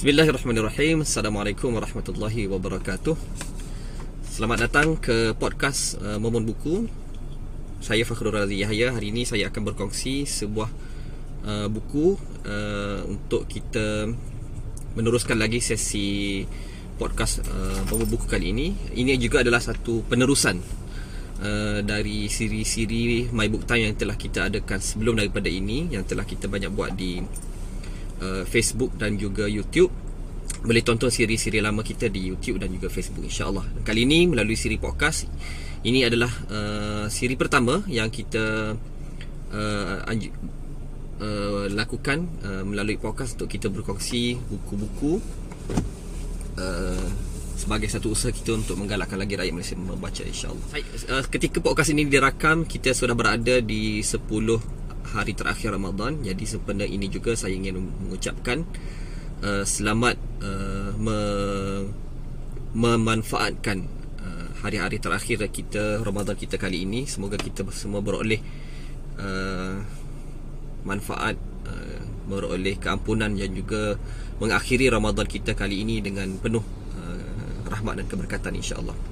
[0.00, 1.04] Bismillahirrahmanirrahim.
[1.04, 3.20] Assalamualaikum warahmatullahi wabarakatuh.
[4.32, 6.88] Selamat datang ke podcast uh, Momon Buku.
[7.84, 8.96] Saya Fakhrul Razi Yahya.
[8.96, 10.72] Hari ini saya akan berkongsi sebuah
[11.44, 12.16] uh, buku
[12.48, 14.08] uh, Untuk kita
[14.96, 16.48] meneruskan lagi sesi
[16.96, 18.72] podcast uh, Momon Buku kali ini.
[18.96, 20.80] Ini juga adalah satu penerusan
[21.40, 26.28] Uh, dari siri-siri My Book Time yang telah kita adakan sebelum daripada ini yang telah
[26.28, 27.16] kita banyak buat di
[28.20, 29.90] uh, Facebook dan juga YouTube.
[30.60, 33.80] Boleh tonton siri-siri lama kita di YouTube dan juga Facebook insyaAllah.
[33.80, 35.24] Kali ini melalui siri podcast
[35.80, 38.76] ini adalah uh, siri pertama yang kita
[39.56, 40.36] uh, anj-
[41.20, 45.20] uh, lakukan uh, melalui podcast untuk kita berkongsi buku-buku
[46.60, 47.08] uh,
[47.56, 50.66] sebagai satu usaha kita untuk menggalakkan lagi rakyat Malaysia membaca insyaAllah.
[51.08, 54.79] Uh, ketika podcast ini dirakam kita sudah berada di 10
[55.10, 58.62] hari terakhir Ramadan jadi sempena ini juga saya ingin mengucapkan
[59.42, 61.90] uh, selamat uh, me-
[62.70, 63.84] memanfaatkan
[64.22, 68.38] uh, hari-hari terakhir kita Ramadan kita kali ini semoga kita semua beroleh
[69.18, 69.82] uh,
[70.86, 71.34] manfaat
[71.66, 73.98] uh, beroleh keampunan dan juga
[74.38, 76.62] mengakhiri Ramadan kita kali ini dengan penuh
[77.70, 79.09] rahmat dan keberkatan insya-Allah.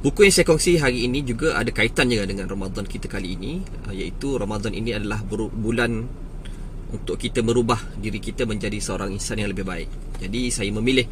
[0.00, 3.60] Buku yang saya kongsi hari ini juga ada kaitan juga dengan Ramadan kita kali ini
[3.84, 6.08] uh, iaitu Ramadan ini adalah bulan
[6.88, 9.92] untuk kita merubah diri kita menjadi seorang insan yang lebih baik.
[10.24, 11.04] Jadi saya memilih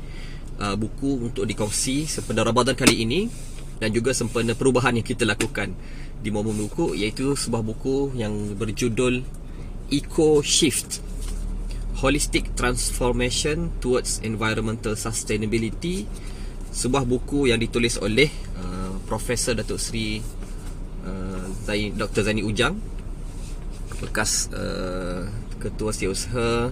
[0.57, 3.29] uh, buku untuk dikongsi sempena Ramadan kali ini
[3.77, 5.69] dan juga sempena perubahan yang kita lakukan
[6.25, 9.21] di momen buku iaitu sebuah buku yang berjudul
[9.93, 11.05] Eco Shift
[12.01, 16.09] Holistic Transformation Towards Environmental Sustainability
[16.73, 18.48] sebuah buku yang ditulis oleh
[19.09, 20.21] Profesor Datuk Seri
[21.03, 22.23] uh, Zain, Dr.
[22.23, 22.77] Zaini Ujang
[23.99, 25.27] bekas uh,
[25.59, 26.71] Ketua Setiausaha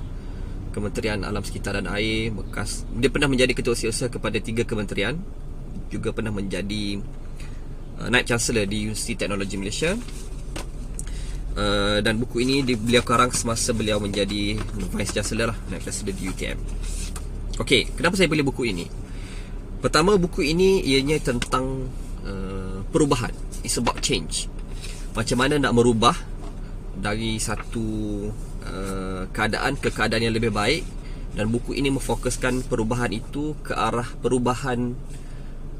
[0.71, 5.17] Kementerian Alam Sekitar dan Air bekas dia pernah menjadi Ketua Setiausaha kepada tiga kementerian
[5.89, 7.01] juga pernah menjadi
[7.99, 9.97] uh, Naib Chancellor di Universiti Teknologi Malaysia
[11.57, 14.61] Uh, dan buku ini di, beliau karang semasa beliau menjadi
[14.93, 16.61] Vice Chancellor lah Vice Chancellor di UTM
[17.57, 18.85] Okey, kenapa saya pilih buku ini?
[19.81, 21.89] Pertama, buku ini ianya tentang
[22.97, 23.37] perubahan.
[23.61, 24.49] It's about change.
[25.13, 26.17] Macam mana nak merubah
[26.97, 27.85] Dari satu
[28.65, 30.85] uh, keadaan ke keadaan yang lebih baik
[31.33, 34.93] Dan buku ini memfokuskan perubahan itu ke arah perubahan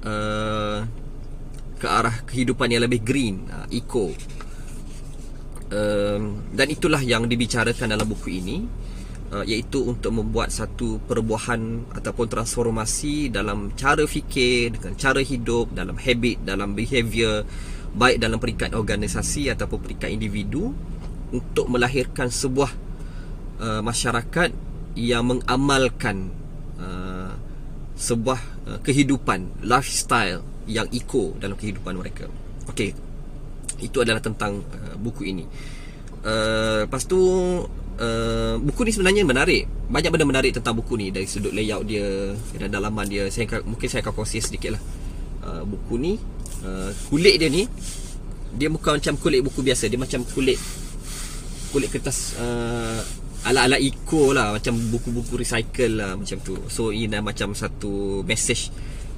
[0.05, 0.85] uh,
[1.77, 4.13] Ke arah kehidupan yang lebih green, uh, eco.
[5.67, 8.63] Um, dan itulah yang dibicarakan dalam buku ini
[9.33, 15.97] uh, iaitu untuk membuat satu perubahan ataupun transformasi dalam cara fikir dengan cara hidup dalam
[15.99, 17.43] habit dalam behavior
[17.97, 20.75] baik dalam peringkat organisasi ataupun peringkat individu
[21.33, 22.71] untuk melahirkan sebuah
[23.59, 24.53] uh, masyarakat
[24.97, 26.31] yang mengamalkan
[26.79, 27.33] uh,
[27.97, 32.29] sebuah uh, kehidupan lifestyle yang eco dalam kehidupan mereka
[32.69, 33.07] okey
[33.81, 35.45] itu adalah tentang uh, buku ini.
[36.27, 37.21] Uh, lepas tu
[38.01, 39.69] uh, buku ni sebenarnya menarik.
[39.87, 43.29] Banyak benda menarik tentang buku ni dari sudut layout dia dan dalaman dia.
[43.33, 44.81] Saya mungkin saya akan kongsi sedikitlah.
[45.47, 46.13] Uh, buku ni
[46.67, 47.71] uh, kulit dia ni
[48.57, 50.57] dia bukan macam kulit buku biasa, dia macam kulit
[51.71, 53.05] kulit kertas uh,
[53.45, 56.57] ala-ala eco lah macam buku-buku recycle lah macam tu.
[56.73, 58.73] So ini macam satu message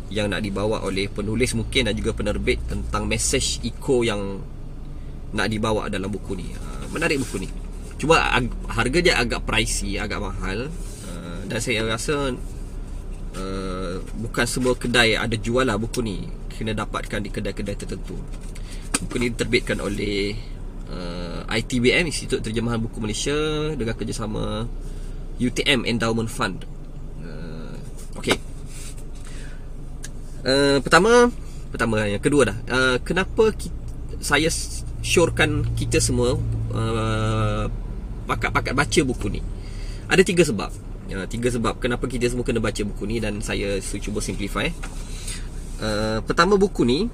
[0.09, 4.43] yang nak dibawa oleh penulis mungkin dan juga penerbit tentang message eco yang
[5.33, 6.49] nak dibawa dalam buku ni.
[6.93, 7.68] Menarik buku ni.
[7.99, 8.23] Cuma
[8.71, 10.71] harga dia agak pricey, agak mahal.
[11.05, 12.33] Uh, dan saya rasa
[13.35, 16.31] uh, bukan semua kedai ada jual lah buku ni.
[16.55, 18.19] Kena dapatkan di kedai-kedai tertentu.
[18.99, 20.35] Buku ni diterbitkan oleh
[20.91, 23.35] uh, ITBM, Institut Terjemahan Buku Malaysia
[23.75, 24.67] dengan kerjasama
[25.39, 26.67] UTM Endowment Fund.
[27.23, 27.75] Uh,
[28.19, 28.39] okay.
[30.43, 31.31] Uh, pertama
[31.69, 33.75] pertama yang kedua dah uh, kenapa kita,
[34.23, 34.49] saya
[35.03, 36.39] syorkan kita semua
[36.75, 37.38] uh,
[38.29, 39.41] pakat-pakat baca buku ni.
[40.13, 40.71] Ada tiga sebab.
[41.09, 44.69] Uh, tiga sebab kenapa kita semua kena baca buku ni dan saya cuba simplify.
[45.81, 47.09] Uh, pertama buku ni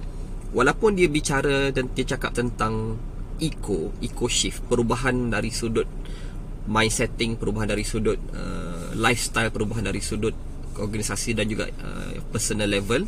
[0.51, 2.99] walaupun dia bicara dan dia cakap tentang
[3.43, 5.87] eco eco shift perubahan dari sudut
[6.71, 10.33] mind setting perubahan dari sudut uh, lifestyle perubahan dari sudut
[10.79, 13.05] organisasi dan juga uh, personal level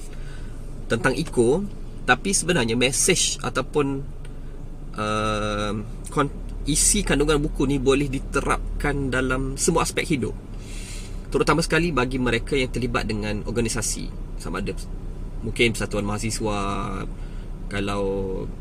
[0.91, 1.63] tentang eco
[2.07, 4.03] tapi sebenarnya message ataupun
[4.95, 5.73] uh,
[6.67, 10.35] isi kandungan buku ni boleh diterapkan dalam semua aspek hidup.
[11.31, 14.11] Terutama sekali bagi mereka yang terlibat dengan organisasi.
[14.39, 14.75] Sama ada
[15.43, 16.59] mungkin persatuan mahasiswa
[17.67, 18.05] kalau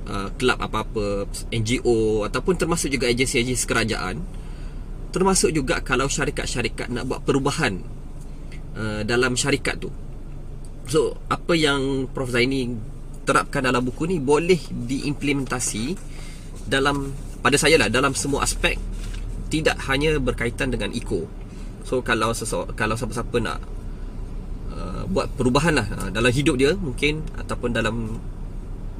[0.10, 4.18] uh, kelab apa-apa NGO ataupun termasuk juga agensi-agensi kerajaan.
[5.14, 7.80] Termasuk juga kalau syarikat-syarikat nak buat perubahan
[8.76, 9.90] uh, dalam syarikat tu.
[10.86, 12.70] So apa yang Prof Zaini
[13.26, 15.98] terapkan dalam buku ni boleh diimplementasi
[16.70, 17.10] dalam
[17.46, 18.74] pada saya lah dalam semua aspek
[19.54, 21.30] tidak hanya berkaitan dengan eco
[21.86, 23.62] so kalau sesu, kalau siapa-siapa nak
[24.74, 28.18] uh, buat perubahan lah uh, dalam hidup dia mungkin ataupun dalam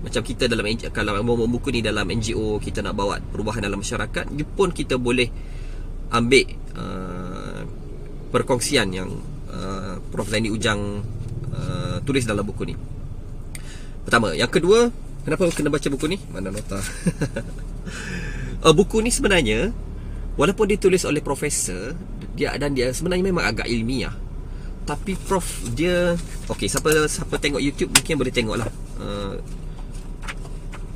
[0.06, 4.30] macam kita dalam kalau mau buku ni dalam NGO kita nak bawa perubahan dalam masyarakat
[4.30, 5.26] dia pun kita boleh
[6.14, 6.46] ambil
[6.78, 7.66] uh,
[8.30, 9.10] perkongsian yang
[9.50, 10.30] uh, Prof.
[10.30, 11.02] Zaini Ujang
[11.50, 12.76] uh, tulis dalam buku ni.
[14.06, 14.38] Pertama.
[14.38, 14.94] Yang kedua
[15.26, 16.22] kenapa kena baca buku ni?
[16.30, 16.78] Mana nota
[18.66, 19.70] uh, buku ni sebenarnya
[20.36, 21.94] walaupun ditulis oleh profesor
[22.36, 24.12] dia dan dia sebenarnya memang agak ilmiah.
[24.86, 26.14] Tapi prof dia
[26.50, 28.70] okey siapa siapa tengok YouTube mungkin boleh tengoklah.
[29.00, 29.38] Uh,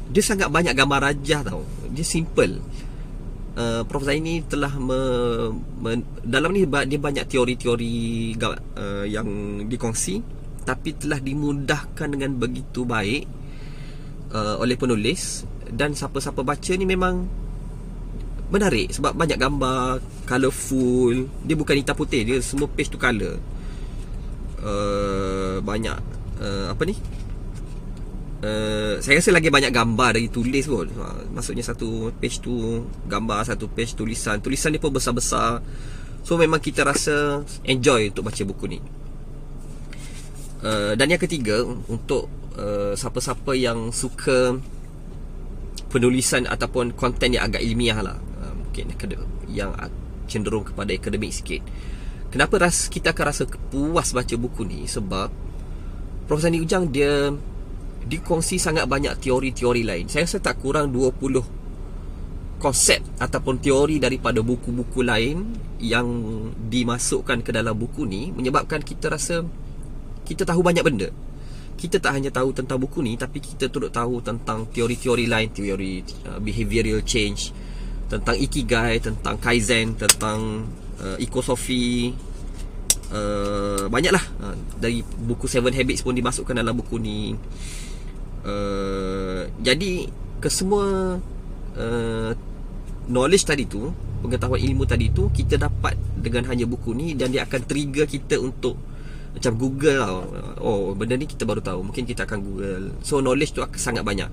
[0.09, 1.61] dia sangat banyak gambar rajah tau.
[1.93, 2.57] Dia simple.
[3.59, 4.99] Uh, Prof Zaini telah me,
[5.83, 7.97] me, dalam ni dia banyak teori-teori
[8.39, 9.27] uh, yang
[9.67, 10.23] dikongsi
[10.63, 13.25] tapi telah dimudahkan dengan begitu baik
[14.31, 15.43] uh, oleh penulis.
[15.69, 17.29] Dan siapa-siapa baca ni memang
[18.49, 21.29] menarik sebab banyak gambar colourful.
[21.45, 23.37] Dia bukan hitam putih dia semua page tu colour.
[24.59, 25.95] Uh, banyak
[26.41, 26.97] uh, apa ni?
[28.39, 30.89] Uh, saya rasa lagi banyak gambar dari tulis pun.
[30.97, 34.41] Uh, maksudnya satu page tu gambar satu page tulisan.
[34.41, 35.61] Tulisan ni pun besar-besar.
[36.25, 38.79] So memang kita rasa enjoy untuk baca buku ni.
[40.59, 42.27] Uh, dan yang ketiga untuk
[42.59, 44.59] uh, siapa-siapa yang suka
[45.87, 48.19] penulisan ataupun konten yang agak ilmiah lah
[48.69, 48.93] mungkin
[49.49, 49.73] yang
[50.29, 51.65] cenderung kepada akademik sikit
[52.29, 55.49] kenapa ras kita akan rasa puas baca buku ni sebab
[56.29, 56.45] Prof.
[56.45, 57.33] Sandi Ujang dia
[58.05, 60.05] dikongsi sangat banyak teori-teori lain.
[60.05, 66.05] Saya rasa tak kurang 20 konsep ataupun teori daripada buku-buku lain yang
[66.69, 69.41] dimasukkan ke dalam buku ni menyebabkan kita rasa
[70.21, 71.09] kita tahu banyak benda.
[71.73, 76.05] Kita tak hanya tahu tentang buku ni tapi kita turut tahu tentang teori-teori lain, teori
[76.29, 77.49] uh, behavioral change,
[78.09, 80.65] tentang ikigai, tentang kaizen, tentang
[80.97, 82.11] uh, ekosofi,
[83.13, 87.37] uh, banyaklah uh, dari buku Seven Habits pun dimasukkan dalam buku ni.
[88.41, 90.09] Uh, jadi
[90.41, 91.19] kesemua
[91.77, 92.31] uh,
[93.09, 97.43] knowledge tadi tu pengetahuan ilmu tadi tu kita dapat dengan hanya buku ni dan dia
[97.47, 98.75] akan trigger kita untuk
[99.29, 100.11] macam Google lah.
[100.59, 104.03] oh benda ni kita baru tahu mungkin kita akan Google so knowledge tu akan sangat
[104.03, 104.27] banyak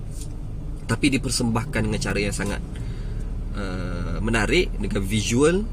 [0.87, 2.59] tapi dipersembahkan dengan cara yang sangat
[3.57, 5.65] uh, menarik dengan visual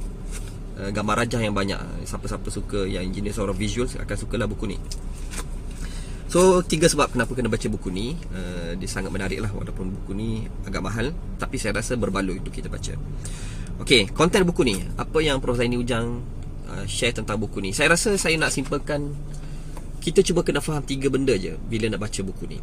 [0.80, 1.78] uh, gambar rajah yang banyak.
[2.08, 4.78] Siapa-siapa suka yang jenis orang visual akan sukalah buku ni.
[6.34, 8.18] So tiga sebab kenapa kena baca buku ni.
[8.34, 12.50] Uh, Dia sangat menarik lah Walaupun buku ni agak mahal Tapi saya rasa berbaloi untuk
[12.50, 12.90] kita baca.
[13.86, 14.82] Okay, konten buku ni.
[14.98, 15.54] Apa yang Prof.
[15.54, 16.26] Zaini Ujang
[16.74, 17.70] uh, share tentang buku ni?
[17.70, 19.14] Saya rasa saya nak simpelkan
[20.02, 22.58] Kita cuba kena faham tiga benda je Bila nak baca buku ni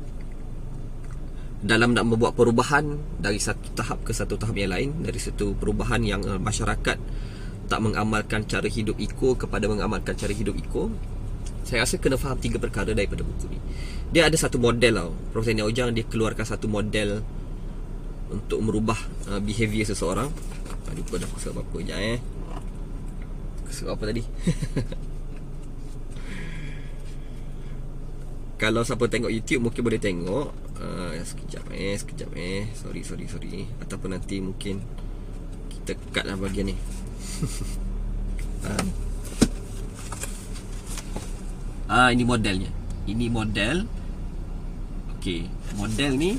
[1.61, 6.01] Dalam nak membuat perubahan Dari satu tahap ke satu tahap yang lain Dari satu perubahan
[6.01, 6.97] yang uh, masyarakat
[7.69, 10.89] Tak mengamalkan cara hidup eco Kepada mengamalkan cara hidup eco
[11.61, 13.61] saya rasa kena faham tiga perkara daripada buku ni.
[14.09, 15.13] Dia ada satu model tau.
[15.31, 15.45] Prof.
[15.45, 17.21] Zaini Ujang dia keluarkan satu model
[18.33, 18.97] Untuk merubah
[19.29, 20.27] uh, behavior seseorang.
[20.67, 22.19] Ah, Lupa dah sebab apa je eh.
[23.71, 24.23] Sebab apa tadi?
[28.61, 33.69] Kalau siapa tengok YouTube mungkin boleh tengok uh, Sekejap eh, sekejap eh Sorry, sorry, sorry
[33.79, 34.81] Ataupun nanti mungkin
[35.69, 36.75] Kita cut lah bagian ni
[38.65, 38.85] uh.
[41.91, 42.71] Ah ini modelnya.
[43.03, 43.83] Ini model.
[45.19, 45.43] Okey,
[45.75, 46.31] model ni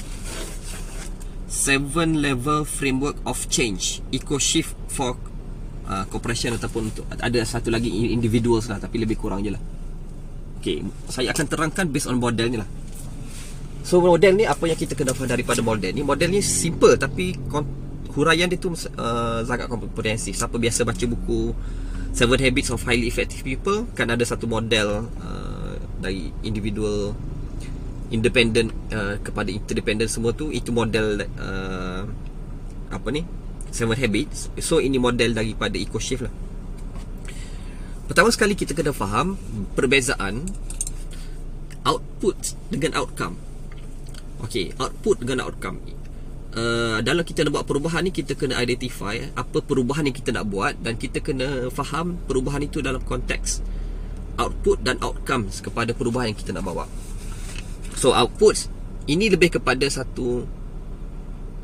[1.44, 5.12] seven level framework of change eco shift for
[5.84, 9.60] uh, corporation ataupun untuk ada satu lagi individuals lah tapi lebih kurang je lah.
[10.56, 12.68] Okey, saya akan terangkan based on model ni lah.
[13.82, 16.06] So model ni apa yang kita kena faham daripada model ni?
[16.06, 17.34] Model ni simple tapi
[18.14, 20.38] huraian dia tu uh, sangat komprehensif.
[20.38, 21.50] Siapa biasa baca buku
[22.12, 27.16] Seven Habits of Highly Effective People kan ada satu model uh, dari individual
[28.12, 32.04] independent uh, kepada interdependent semua tu itu model uh,
[32.92, 33.24] apa ni
[33.72, 36.34] Seven Habits so ini model daripada Eco Shift lah
[38.04, 39.40] pertama sekali kita kena faham
[39.72, 40.44] perbezaan
[41.88, 42.36] output
[42.68, 43.40] dengan outcome
[44.42, 45.78] Okay, output dengan outcome
[46.56, 50.44] uh, dalam kita nak buat perubahan ni kita kena identify apa perubahan yang kita nak
[50.48, 53.64] buat dan kita kena faham perubahan itu dalam konteks
[54.40, 56.88] output dan outcomes kepada perubahan yang kita nak bawa.
[57.96, 58.68] So output
[59.08, 60.46] ini lebih kepada satu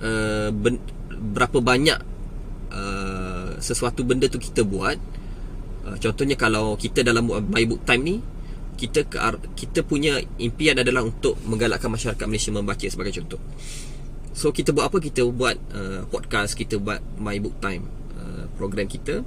[0.05, 0.77] uh, ben,
[1.09, 1.99] berapa banyak
[2.73, 4.97] uh, sesuatu benda tu kita buat
[5.89, 8.17] uh, contohnya kalau kita dalam my book time ni
[8.79, 9.19] kita ke
[9.59, 13.43] kita punya impian adalah untuk menggalakkan masyarakat Malaysia membaca sebagai contoh.
[14.39, 15.03] So kita buat apa?
[15.03, 19.27] Kita buat uh, podcast, kita buat my book time uh, program kita.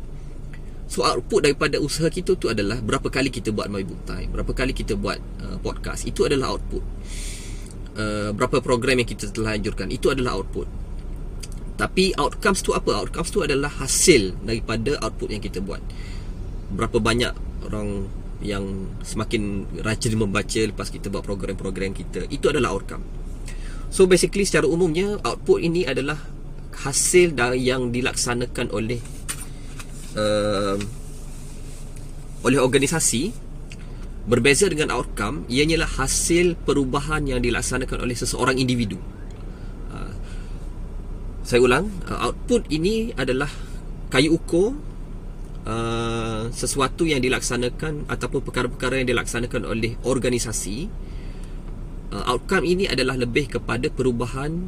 [0.88, 4.52] So output daripada usaha kita tu adalah berapa kali kita buat my book time, berapa
[4.56, 6.08] kali kita buat uh, podcast.
[6.08, 6.84] Itu adalah output.
[7.92, 10.68] Uh, berapa program yang kita telah anjurkan, itu adalah output.
[11.76, 12.96] Tapi outcomes tu apa?
[12.96, 15.84] Outcomes tu adalah hasil daripada output yang kita buat.
[16.72, 17.34] Berapa banyak
[17.68, 18.08] orang
[18.42, 22.26] yang semakin rajin membaca lepas kita buat program-program kita.
[22.30, 23.06] Itu adalah outcome.
[23.94, 26.18] So basically secara umumnya output ini adalah
[26.82, 29.00] hasil yang dilaksanakan oleh
[30.18, 30.78] uh,
[32.42, 33.52] oleh organisasi.
[34.22, 39.02] Berbeza dengan outcome ianya hasil perubahan yang dilaksanakan oleh seseorang individu.
[39.90, 40.14] Uh,
[41.42, 41.90] saya ulang.
[42.06, 43.50] Uh, output ini adalah
[44.14, 44.78] kayu ukur
[45.62, 50.90] Uh, sesuatu yang dilaksanakan ataupun perkara-perkara yang dilaksanakan oleh organisasi
[52.10, 54.66] uh, outcome ini adalah lebih kepada perubahan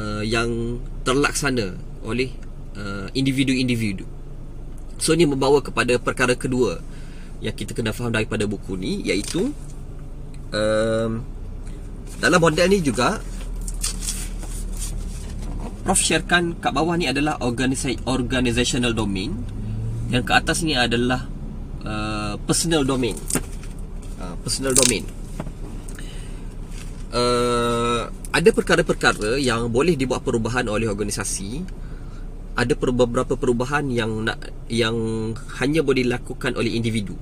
[0.00, 2.32] uh, yang terlaksana oleh
[2.80, 4.08] uh, individu-individu.
[4.96, 6.80] So ini membawa kepada perkara kedua
[7.44, 9.52] yang kita kena faham daripada buku ni iaitu
[10.56, 11.12] uh,
[12.24, 13.20] dalam model ni juga
[15.80, 19.32] Prof sharekan kat bawah ni adalah organizational domain
[20.10, 21.30] yang ke atas ni adalah
[21.86, 23.14] uh, personal domain.
[24.18, 25.06] Uh, personal domain.
[27.10, 31.62] Uh, ada perkara-perkara yang boleh dibuat perubahan oleh organisasi.
[32.58, 34.94] Ada beberapa perubahan yang nak yang
[35.62, 37.14] hanya boleh dilakukan oleh individu.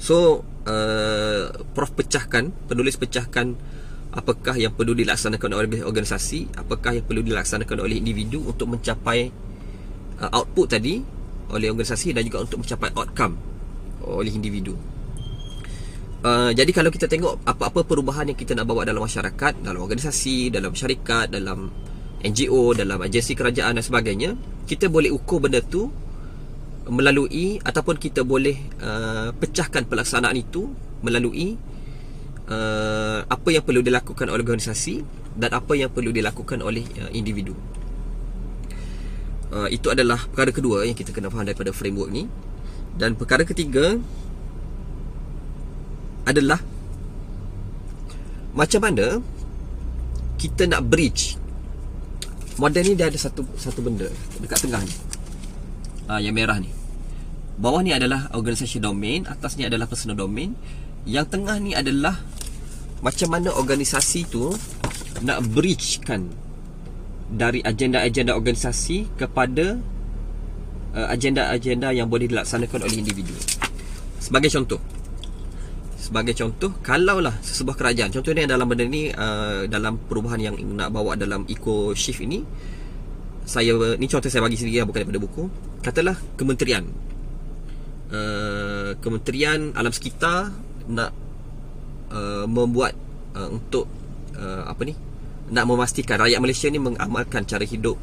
[0.00, 3.54] So, uh, Prof pecahkan, penulis pecahkan
[4.16, 9.28] apakah yang perlu dilaksanakan oleh organisasi, apakah yang perlu dilaksanakan oleh individu untuk mencapai
[10.24, 11.17] uh, output tadi
[11.52, 13.34] oleh organisasi dan juga untuk mencapai outcome
[14.04, 14.76] oleh individu.
[16.18, 20.50] Uh, jadi kalau kita tengok apa-apa perubahan yang kita nak bawa dalam masyarakat, dalam organisasi,
[20.50, 21.70] dalam syarikat, dalam
[22.18, 24.34] NGO, dalam agensi kerajaan dan sebagainya,
[24.66, 25.86] kita boleh ukur benda tu
[26.90, 30.66] melalui ataupun kita boleh uh, pecahkan pelaksanaan itu
[31.06, 31.54] melalui
[32.50, 35.04] uh, apa yang perlu dilakukan oleh organisasi
[35.38, 37.54] dan apa yang perlu dilakukan oleh uh, individu.
[39.48, 42.28] Uh, itu adalah perkara kedua yang kita kena faham daripada framework ni.
[42.98, 43.96] Dan perkara ketiga
[46.28, 46.60] adalah
[48.52, 49.22] macam mana
[50.36, 51.40] kita nak bridge.
[52.58, 54.10] Model ni dia ada satu satu benda
[54.42, 54.96] dekat tengah ni.
[56.10, 56.68] Uh, yang merah ni.
[57.58, 60.52] Bawah ni adalah organisasi domain atas ni adalah personal domain.
[61.08, 62.20] Yang tengah ni adalah
[63.00, 64.52] macam mana organisasi tu
[65.22, 66.28] nak bridgekan
[67.28, 69.76] dari agenda-agenda organisasi kepada
[70.96, 73.36] uh, agenda-agenda yang boleh dilaksanakan oleh individu.
[74.18, 74.80] Sebagai contoh.
[75.98, 81.20] Sebagai contoh, kalaulah sebuah kerajaan, contohnya dalam benda ni uh, dalam perubahan yang nak bawa
[81.20, 82.40] dalam eco shift ini,
[83.44, 85.44] saya ni contoh saya bagi sendiri bukan daripada buku.
[85.84, 86.84] Katalah kementerian
[88.12, 90.52] uh, kementerian alam sekitar
[90.88, 91.12] nak
[92.12, 92.96] uh, membuat
[93.36, 93.84] uh, untuk
[94.36, 94.94] uh, apa ni?
[95.48, 97.96] Nak memastikan rakyat Malaysia ni mengamalkan cara hidup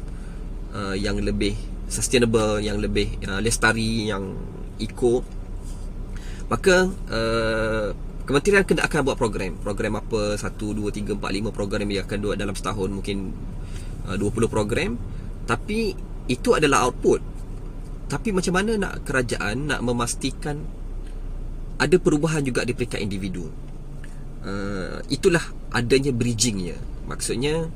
[0.74, 1.54] uh, yang lebih
[1.86, 4.34] sustainable, yang lebih uh, lestari, yang
[4.82, 5.22] eco.
[6.50, 7.88] Maka uh,
[8.26, 9.58] kementerian kena akan buat program.
[9.62, 10.34] Program apa?
[10.34, 13.30] 1 2 3 4 5 program yang akan buat dalam setahun mungkin
[14.10, 14.98] uh, 20 program.
[15.46, 15.94] Tapi
[16.26, 17.22] itu adalah output.
[18.06, 20.62] Tapi macam mana nak kerajaan nak memastikan
[21.78, 23.46] ada perubahan juga di peringkat individu.
[24.46, 25.42] Uh, itulah
[25.74, 27.70] adanya bridgingnya Maksudnya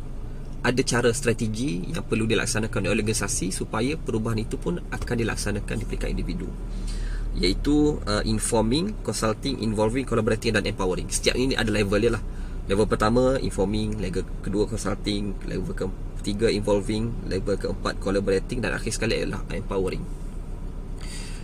[0.61, 5.85] ada cara strategi yang perlu dilaksanakan oleh organisasi supaya perubahan itu pun akan dilaksanakan di
[5.89, 6.51] peringkat individu
[7.39, 11.07] iaitu uh, informing, consulting, involving, collaborating dan empowering.
[11.07, 12.23] Setiap ini ada level dia lah.
[12.67, 15.75] Level pertama informing, level kedua consulting, level
[16.23, 20.03] ketiga involving, level keempat collaborating dan akhir sekali adalah empowering.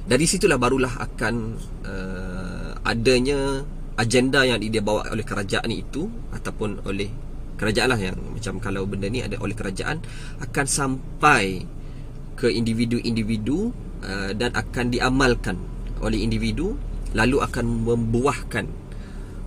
[0.06, 1.34] Dari situlah barulah akan
[1.82, 3.66] uh, adanya
[3.98, 7.10] agenda yang dia bawa oleh kerajaan itu ataupun oleh
[7.56, 10.00] kerajaan lah yang macam kalau benda ni ada oleh kerajaan
[10.44, 11.64] akan sampai
[12.36, 13.72] ke individu-individu
[14.04, 15.56] uh, dan akan diamalkan
[16.04, 16.76] oleh individu
[17.16, 18.68] lalu akan membuahkan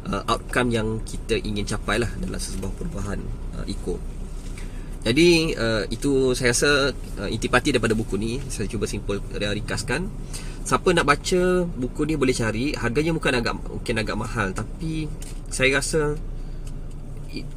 [0.09, 3.21] uh, outcome yang kita ingin capai lah dalam sebuah perubahan
[3.61, 4.01] uh, eco.
[4.99, 6.91] Jadi uh, itu saya rasa
[7.23, 10.09] uh, intipati daripada buku ni saya cuba simpul ringkaskan.
[10.65, 15.07] Siapa nak baca buku ni boleh cari, harganya mungkin agak mungkin agak mahal tapi
[15.49, 16.13] saya rasa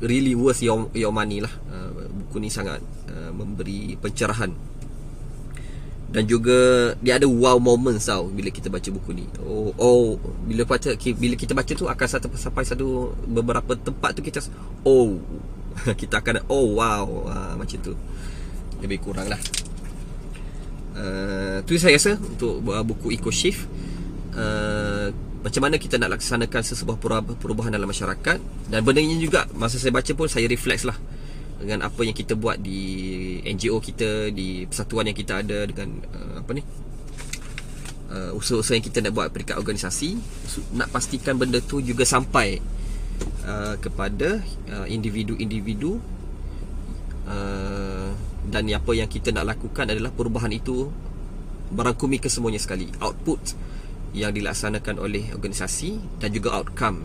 [0.05, 1.53] really worth your your money lah.
[1.69, 4.53] Uh, buku ni sangat uh, memberi pencerahan
[6.13, 9.25] dan juga dia ada wow moments tau bila kita baca buku ni.
[9.49, 14.21] Oh, oh bila baca bila kita baca tu akan satu sampai satu beberapa tempat tu
[14.21, 14.45] kita
[14.85, 15.17] oh
[16.01, 17.97] kita akan oh wow uh, macam tu.
[18.85, 19.41] Lebih kurang lah.
[20.93, 23.65] Uh, tu saya rasa untuk buku Eco Shift.
[24.37, 24.92] Uh,
[25.43, 27.03] macam mana kita nak laksanakan sesebuah
[27.39, 28.39] perubahan dalam masyarakat?
[28.71, 30.95] Dan benda ini juga masa saya baca pun saya refleks lah
[31.63, 36.43] dengan apa yang kita buat di NGO kita di persatuan yang kita ada dengan uh,
[36.43, 36.63] apa ni
[38.11, 40.19] uh, usaha-usaha yang kita nak buat peringkat organisasi.
[40.75, 42.59] Nak pastikan benda tu juga sampai
[43.47, 44.43] uh, kepada
[44.75, 46.03] uh, individu-individu
[47.31, 48.11] uh,
[48.47, 50.91] dan apa yang kita nak lakukan adalah perubahan itu
[51.73, 52.91] merangkumi kesemuanya sekali.
[52.99, 53.72] Output
[54.13, 57.05] yang dilaksanakan oleh organisasi dan juga outcome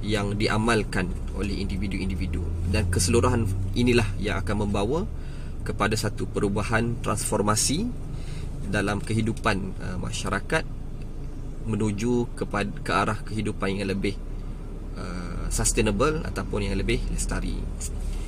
[0.00, 2.40] yang diamalkan oleh individu-individu
[2.72, 3.44] dan keseluruhan
[3.76, 5.04] inilah yang akan membawa
[5.64, 7.88] kepada satu perubahan transformasi
[8.68, 10.64] dalam kehidupan uh, masyarakat
[11.68, 14.16] menuju kepada ke arah kehidupan yang lebih
[14.96, 17.60] uh, sustainable ataupun yang lebih lestari.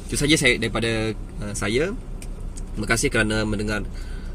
[0.08, 1.96] Itu saja saya daripada uh, saya.
[2.72, 3.84] Terima kasih kerana mendengar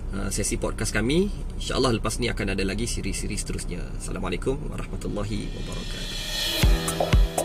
[0.07, 1.27] Uh, sesi podcast kami.
[1.59, 3.83] InsyaAllah lepas ni akan ada lagi siri-siri seterusnya.
[3.99, 7.36] Assalamualaikum warahmatullahi wabarakatuh.